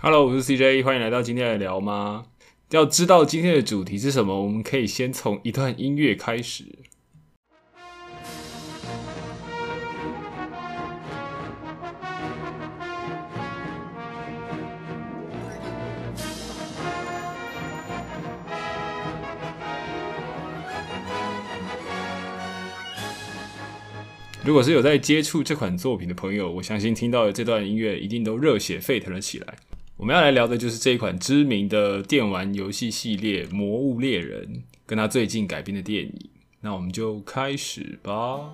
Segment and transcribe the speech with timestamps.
[0.00, 2.26] Hello，我是 CJ，欢迎来到今天的聊吗？
[2.70, 6.66] 要知道今天的主题是什么，我们可以先从一段音乐开始。
[24.44, 29.56] 如果是有在接触这款作品的朋友，我相信听到的这段音乐一定都热血沸腾了起来。
[29.98, 34.46] 我们要来聊的就是这一款知名的电玩游戏系列《魔物猎人》，
[34.86, 36.30] 跟他最近改编的电影。
[36.60, 38.52] 那我们就开始吧。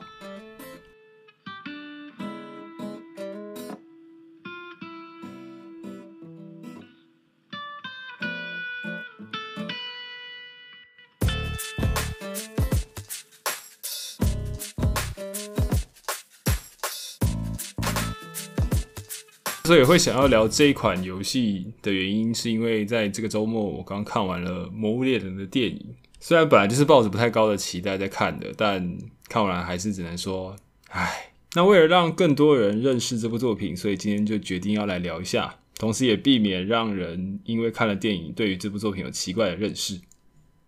[19.66, 25.94] 所以会想要聊这一款游戏的原因，是因为在这个周末我刚看完了《魔物猎人》的电影。
[26.20, 30.54] 虽然本来就是抱着不太高的期待在看的，但看完还是只能说，
[30.90, 31.30] 唉。
[31.54, 39.94] 那为了让更多人认识这部作品，所以今天就决定要来聊一下，同时也避免让人因为看了电影对于这部作品有奇怪的认识。《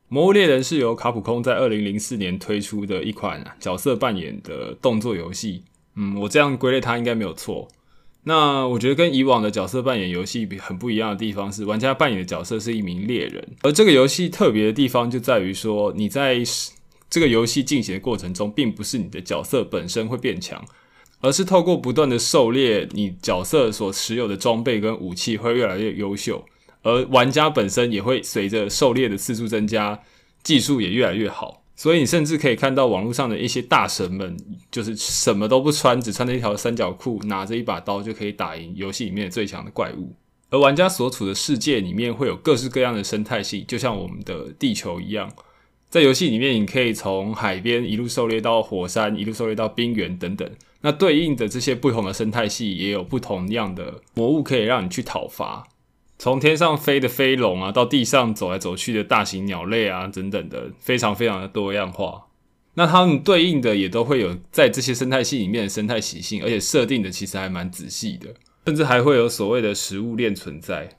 [0.08, 5.64] 魔物猎人》是由卡普空在二零零四年推出的一款角色扮演的动作游戏。
[5.96, 7.68] 嗯，我这样归类它应该没有错。
[8.28, 16.42] 那我觉得跟以往的角色扮演游戏比很不一样的地方是，玩家扮演的角色是一名猎人，而这个游戏特别的地方就在于说，你在
[17.08, 20.64] 这个游戏进行的过程中，并不是你的角色本身会变强，
[21.20, 26.44] 而是透过不断的狩猎，你角色所持有的装备跟武器会越来越优秀，
[26.82, 30.00] 而玩家本身也会随着狩猎的次数增加，
[30.42, 31.62] 技术也越来越好。
[31.76, 34.34] 所以你甚至可以看到网络上的一些大神们，
[34.70, 40.16] 就是什么都不穿，只穿着一条三角裤，拿着一把刀就可以打赢游戏里面最强的怪物。
[40.48, 45.30] 而玩家所处的世界里面会有各式各样的生态系，就像我们的地球一样，
[45.90, 50.50] 在游戏里面你可以从海边一路狩猎到火山，一路狩猎到冰原等等。
[50.80, 55.66] 那对应的这些不同的生态系，也有不同样的魔物可以让你去讨伐。
[56.18, 62.26] 从天上飞的飞龙啊，到地上走来走去的大型鸟类啊，等等的，非常非常的多样化。
[62.74, 68.34] 那它们对应的也都会有在这些生态系里面的生态习性，而且设定的其实还蛮仔细的，
[68.66, 70.98] 甚至还会有所谓的食物链存在。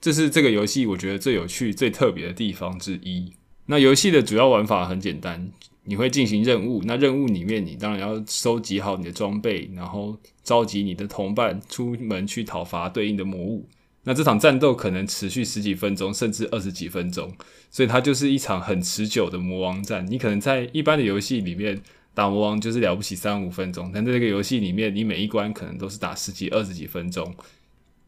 [0.00, 3.32] 这是这个游戏我觉得最有趣、最特别的地方之一。
[3.66, 5.50] 那游戏的主要玩法很简单，
[5.84, 13.66] 你会进行任务，那任务里面你当然要收集好你的装备，然后召集你的同伴出门去讨伐对应的魔物。
[14.04, 17.32] 那这场战斗可能持续十几分钟，甚至二十几分钟，
[17.70, 20.06] 所以它就是一场很持久的魔王战。
[20.08, 21.80] 你可能在一般的游戏里面
[22.14, 27.34] 打魔王就是了不起三五分钟，但在这个游戏里面，你每一关可能都是打十几、二十几分钟。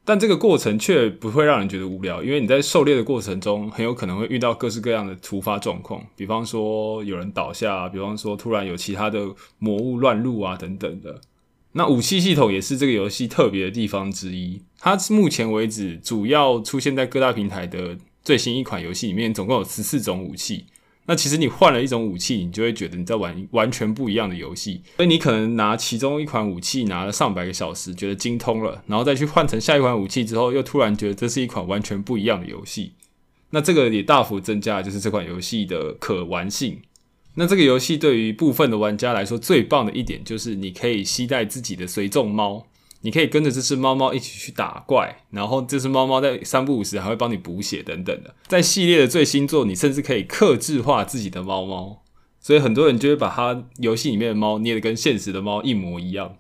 [0.05, 9.27] 但这个过程却不会让人觉得无聊，因为你在狩猎的过程中，很有可能会遇到各式各样的突发状况，比方说有人倒下，比方说突然有其他的
[9.59, 11.21] 魔物乱入啊，等等的。
[11.76, 14.62] 那武器系统也是这个游戏特别的地方之一。
[14.78, 20.65] 它目前为止主要出现在各大平台的最新一款游戏里面，总共有十四种武器。
[21.04, 24.81] 那其实你换了一种武器，你就会觉得你在玩完全不一样的游戏。
[24.97, 32.94] 所以你可能拿其中一款武器拿了上百个小时，觉得精通了，然后再去换成下一款武器之后，又突然觉得这是一款完全不一样的游戏。
[33.50, 36.81] 那这个也大幅增加就是这款游戏的可玩性。
[37.38, 42.66] 那这个游戏对于部分的玩家来说，最棒的一点就是你可以携带自己的随众猫，
[43.02, 48.34] 你可以跟着这只猫猫一起去打怪，然后这只猫猫在三不五时还会帮你补血等等的。
[48.47, 52.02] 在系列的最新作，你甚至可以克制化自己的猫猫，
[52.41, 56.36] 所以很多人就会把它游戏里面的猫捏得跟现实的猫一模一样。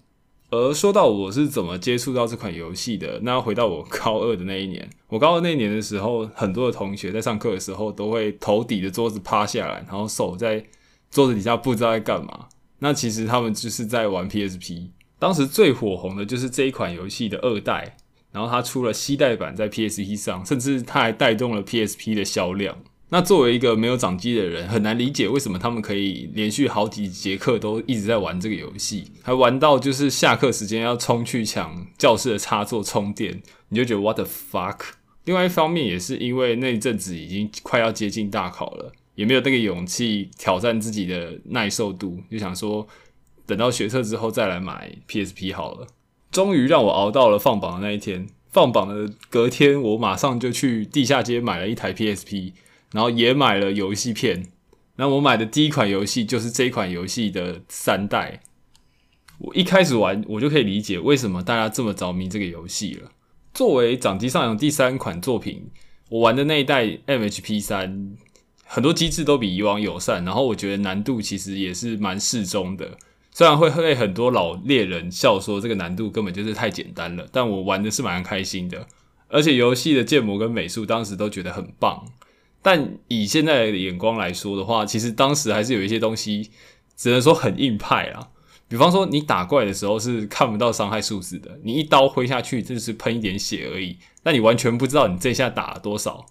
[0.50, 10.64] 而说到我是怎么接触到这款游戏的，那回到我高二的那一年，我高二那一年的时候，很多的同学在上课的时候都会头抵着桌子趴下来，然后手在。
[11.10, 12.48] 桌子底下不知道在干嘛，
[12.80, 14.88] 那其实他们就是在玩 PSP。
[15.18, 17.96] 当时最火红的就是这一款游戏的二代，
[18.32, 22.76] 然后它出了携带版在 PSP 上，甚至它还带动了 PSP 的销量。
[23.08, 34.80] 那作为一个没有掌机的人，很难理解为什么他们可以连续好几节课都一直在玩这个游戏，还玩到就是下课时间要冲去抢教室的插座充电，你就觉得 What the fuck？
[35.24, 38.92] 另外一方面也是因为那一阵子已经快要接近大考了。
[39.16, 42.86] 也没有那个勇气挑战自己的耐受度，就想说
[43.44, 45.88] 等到学车之后再来买 PSP 好了。
[46.30, 52.52] 终于让我熬到了放榜的那一天，放榜的隔天，我马上就去地下街买了一台 PSP，
[52.92, 54.46] 然后也买了游戏片。
[54.96, 58.40] 那我买的第一款游戏就是这款游戏的三代。
[59.38, 63.10] 我一开始玩，我就可以理解为什么大家这么着迷这个游戏了。
[63.52, 65.70] 作为掌机上扬第三款作品，
[66.08, 68.16] 我玩的那一代 MHP 三，
[68.76, 72.90] 很多机制都比以往友善，然后我觉得难度其实也是蛮适中的。
[73.30, 78.86] 虽然会被很多老猎人笑说这个难度根本就是太简单了，但我玩的是蛮开心的。
[79.28, 82.04] 而且游戏的建模跟美术当时都觉得很棒。
[82.60, 86.50] 但以现在的眼光来说的话，其实当时还是有一些东西
[86.94, 88.28] 只能说很硬派啊。
[88.68, 96.26] 比方说，你打怪的时候是看不到伤害数字的，你一刀挥下去就是喷一点血而已，但你完全不知道你这下打了多少。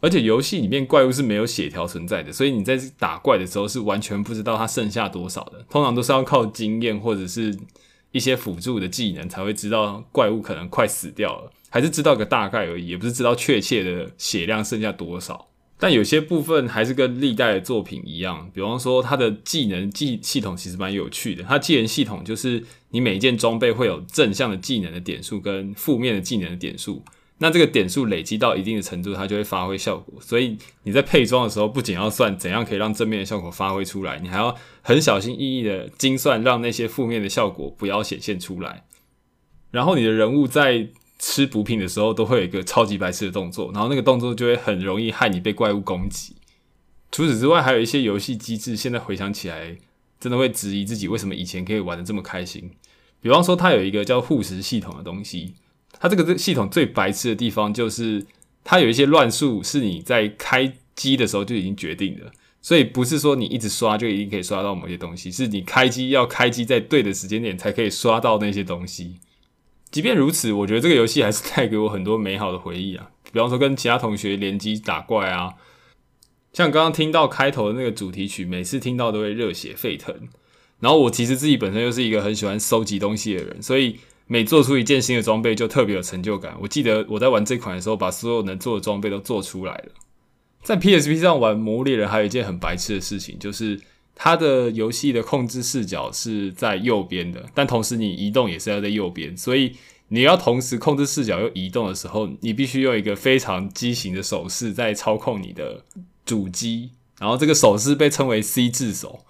[0.00, 5.64] 而且游戏里面怪物是没有血条存在的，所以你在打怪的时候是完全不知道它剩下多少的。
[5.68, 7.56] 通常都是要靠经验或者是
[8.12, 15.48] 一些辅助的技能才会知道怪物可能快死掉了，还是知道个大概而已，也不是知道确切的血量剩下多少。
[15.80, 21.44] 但有些部分还是跟历代的作品一样，比方说它的技能技系统其实蛮有趣的。
[21.44, 27.00] 它技能系统就是你每一件装备会有正向的技能的点数跟负面的技能的点数，
[27.38, 30.20] 那这个点数累积到一定的程度，它就会发挥效果。
[30.20, 38.84] 所以你在配装的时候，不仅要算怎样可以让正面的效果发挥出来，你还要很小心翼翼的精算，让那些负面的效果不要显现出来。
[39.70, 40.88] 然后你的人物在
[41.18, 46.36] 吃补品的时候都会有一个超级白痴的动作，然后那个动作就会很容易害你被怪物攻击。
[47.10, 49.76] 除此之外，还有一些游戏机制，现在回想起来，
[50.18, 52.70] 真的会质疑自己为什么以前可以玩得这么开心。
[53.20, 55.54] 比方说，它有一个叫护食系统的东西，
[56.00, 58.24] 它这个系统最白痴的地方就是
[58.64, 62.30] 它有一些乱数是你在开机的时候就已经决定的，
[62.60, 69.16] 所以不是说你一直刷就一定可以刷到某些东西，是你开机要开机在对的时间点才可以刷到那些东西。
[69.90, 73.10] 即便如此，我觉得这个游戏还是带给我很多美好的回忆啊。
[73.32, 75.54] 比方说跟其他同学联机打怪啊，
[76.52, 80.28] 像刚刚听到开头的那个主题曲，每次听到都会热血沸腾。
[80.80, 86.54] 然后我其实自己本身又是一个很喜欢收集东西的人，所以每做出一件新的装备就特别有成就感。
[86.60, 89.86] 我记得我在玩这款的时候，把所有能做的装备都做出来了。
[90.62, 93.80] 在 PSP 上玩《魔物猎人》还有一件很白痴的事情，就是。
[94.20, 99.76] 它的游戏的控制视角是在右边的，但同时你移动也是要在右边，所以
[100.08, 105.84] 你要同时控制视角又移动的时候，你必须用一个非常畸形的手势在操控你的
[106.26, 106.90] 主机，
[107.20, 109.20] 然后这个手势被称为 C 字手。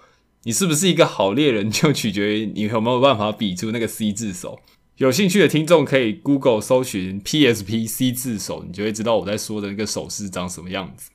[0.44, 4.58] 你是不是一个好猎人，就取决于你有没有办法比出那个 C 字手。
[4.98, 11.10] 有兴趣的听众可以 Google 搜寻 PSP C 字手，你就会知道我在说的那个手势长什么样子。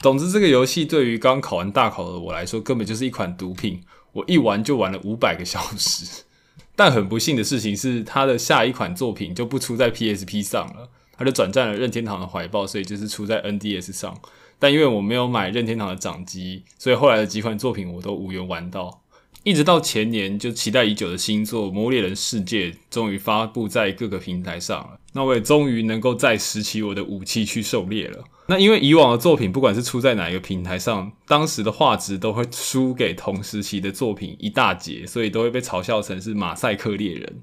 [0.00, 3.82] 总之，这个游戏对于刚考完大考的我来说，根本就是一款毒品。
[4.14, 6.22] 我一玩就玩了五百个小时。
[6.74, 14.18] 但很不幸的事情是，它的下一款作品就不出在 PSP 上了，它就转战了任天堂的怀抱，所以就是出在 NDS 上。
[14.58, 19.02] 但因为我没有买任天堂的掌机，所以后来的几款作品我都无缘玩到。
[19.46, 24.98] 一直到前年，就期待已久的新作《魔猎人世界》终于发布在各个平台上了。
[25.12, 28.24] 那我也终于能够再拾起我的武器去狩猎了。
[28.48, 37.40] 那因为以往的作品，不管是出在哪一个平台上，当时的画质都会输给同时期的作品一大截，所以都会被嘲笑成是马赛克猎人。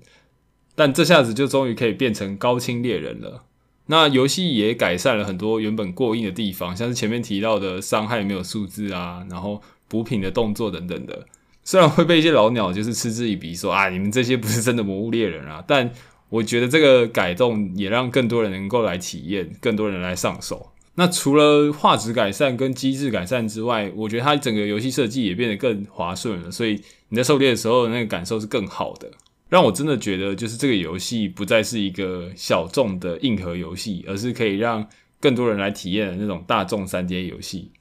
[0.75, 3.45] 但这下子就终于可以变成高清猎人了。
[3.85, 11.25] 那游戏也改善了很多原本过硬的地方，像是前面提到的伤害没有数字啊，然后补品的动作等等的。
[11.63, 15.89] 虽然会被一些老鸟就是嗤之以鼻，说啊， 你们这些不是真的魔物猎人啊，但
[16.29, 20.71] 我觉得这个改动也让更多人能够来体验，更多人来上手。
[20.95, 26.79] 那除了画质改善跟机制改善之外，我觉得它整个游戏设计也变得更滑顺了，所以
[27.09, 29.09] 你在狩猎的时候那个感受是更好的，
[29.49, 34.87] 让我真的觉得就是这个游戏不再是一个小众的硬核游戏，而是可以让
[35.19, 37.71] 更多人来体验的那种大众三 D 游戏。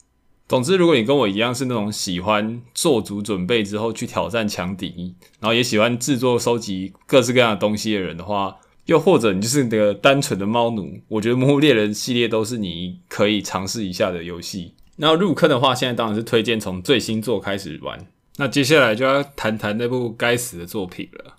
[0.52, 8.58] 总之，如果你跟我一样是那种喜欢做足准备之后去挑战强敌，然后也喜欢制作收集各式各样的东西的人的话。
[8.84, 14.74] 又或者你就是那个单纯的猫奴，我觉得《魔物猎人》系列都是你可以尝试一下的游戏。
[14.96, 18.06] 那入坑的话，现在当然是推荐从最新作开始玩。
[18.36, 21.36] 那接下来就要谈谈那部该死的作品了。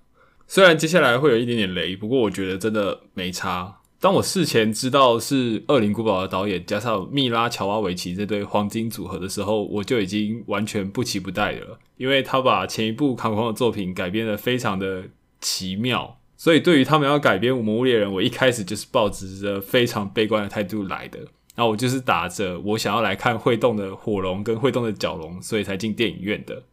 [0.48, 3.75] 虽然接下来会有一点点雷，不过我觉得真的没差。
[4.04, 15.06] 当我事前知道是《恶灵古堡》的导演加上蜜拉乔瓦维奇这对黄金组合的时候，我就已经完全不期不待了，因为他把前一部卡普空的作品改编得非常的
[15.40, 16.18] 奇妙。
[16.36, 21.20] 所以，对于他们要改编《魔物猎人》，我一开始就是抱持着非常悲观的态度来的。
[21.56, 26.64] 然后我就是打着我想要来看会动的火龙跟会动的角龙，所以才进电影院的。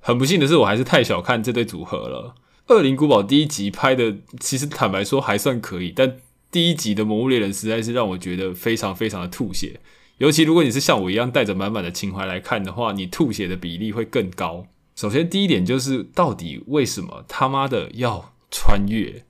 [0.00, 2.34] 很不幸的是，我还是太小看这对组合了。
[2.74, 6.16] 《恶灵古堡》第一集拍的，其实坦白说还算可以，但
[6.50, 9.80] 第一集的《魔物猎人》实在是让我觉得非常非常的吐血。
[10.18, 14.66] 尤其如果你是像我一样带着满满的情怀来看的话，你吐血的比例会更高。
[14.96, 18.34] 首先，第一点就是到底为什么他妈的要？
[18.50, 19.26] 穿越，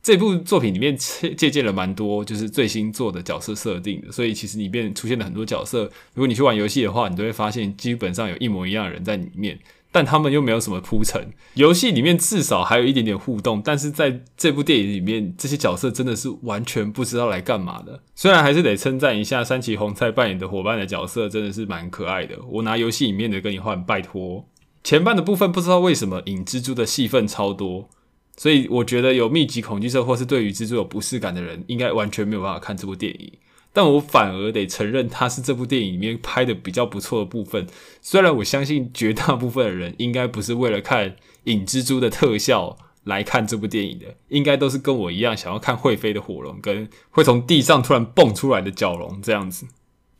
[0.00, 5.90] 这部作品里面借借鉴了蛮多，就是最新做的角色设定的，所以其实里面出现了很多角色。
[6.14, 9.58] 如果你去玩游戏的话，你都会发现基本上有一模一样的人在里面，
[9.94, 11.30] 但他们又没有什么铺陈。
[11.54, 18.02] 游戏里面至少还有一点点互动，但是在这部电影里面，这些角色真的是完全不知道来干嘛的。
[18.16, 22.36] 虽然还是得称赞一下山崎弘菜扮演的伙伴的角色，真的是蛮可爱的。
[22.50, 24.44] 我拿游戏里面的跟你换，拜托。
[24.82, 27.88] 前半的部分不知道为什么影蜘蛛的戏份超多。
[28.36, 33.32] 所以我觉得有密集恐惧症或是对于蜘蛛有不适感的人，应该完全没有办法看这部电影。
[33.74, 37.66] 但我反而得承认，它是这部电影里面拍的比较不错的部分。
[38.00, 49.66] 虽然我相信绝大部分的人应该不是为了看影蜘蛛的特效来看这部电影的，应该都是跟我一样想要看会飞的火龙跟会从地上突然蹦出来的角龙这样子。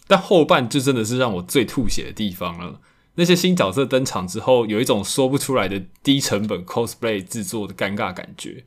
[0.08, 2.80] 但后半就真的是让我最吐血的地方了。
[3.14, 8.64] 那些新角色登场之后，有一种说不出来的低成本 cosplay 制作的尴尬感觉。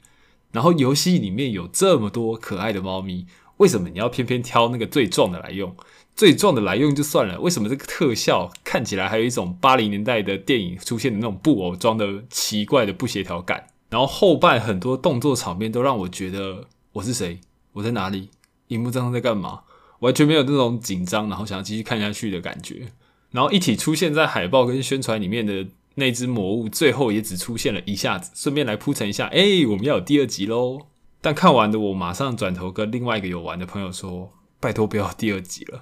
[0.54, 3.28] 然后游戏里面有这么多可爱的猫咪，
[3.58, 5.76] 为什么你要偏偏挑那个最壮的来用？
[6.16, 13.68] 最壮的来用就算了，为什么这个特效看起来还有一种八零年代的电影出现的那种布偶装的奇怪的不协调感？
[13.90, 17.40] 然后后半很多动作场面都让我觉得我是谁？
[17.74, 18.30] 我在哪里？
[18.70, 19.62] 荧幕上在干嘛？
[20.00, 22.88] 完全没有那种紧张，然后想要继续看下去的感觉。
[23.32, 30.88] 然后一起出现在海报跟宣传里面的那只魔物，最后也只出现了一下子，顺便来铺陈一下，哎，我们要有第二集喽！
[31.28, 34.32] 但看完的我马上转头跟另外一个有玩的朋友说
[34.62, 35.82] ：“拜托不要第二集了。”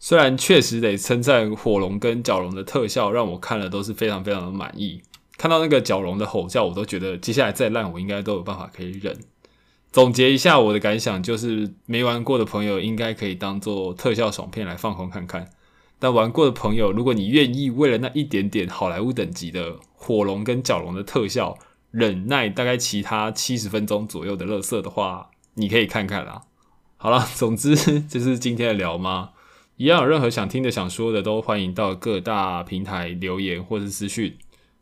[0.00, 5.00] 虽然确实得称赞火龙跟角龙的特效，让我看了都是非常非常的满意。
[5.38, 9.16] 看到那个角龙的吼叫，我都觉得接下来再烂，我应该都有办法可以忍。
[9.92, 15.48] 总结一下我的感想，就是没玩过的朋友应该可以当做特效爽片来放空看看。
[16.00, 21.56] 但玩过的朋友，如果你愿意为了那一点点好莱坞等级的火龙跟角龙的特效，
[21.92, 26.42] 忍耐大概其他七十分钟左右的垃圾的话，你可以看看啦。
[26.96, 29.30] 好了，总之这是今天的聊吗？
[29.76, 34.36] 一样有任何想听的、想说的，都欢迎到各大平台留言或是私讯。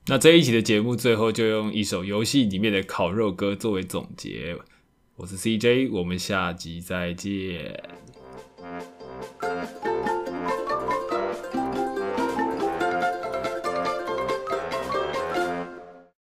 [0.07, 4.57] 那这一期的节目最后就用一首游戏里面的烤肉歌作为总结。
[5.17, 7.83] 我是 CJ，我们下集再见。